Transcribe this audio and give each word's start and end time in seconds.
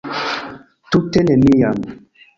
Tute 0.93 1.19
neniam. 1.29 1.79